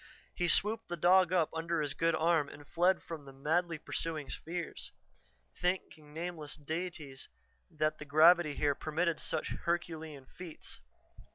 [0.33, 4.31] He swooped the dog up under his good arm and fled from the madly pursuing
[4.31, 4.91] spheres,
[5.55, 7.29] thanking nameless deities
[7.69, 10.79] that the gravity here permitted such herculean feats.